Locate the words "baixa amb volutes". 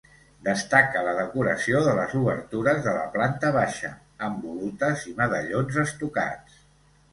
3.59-5.07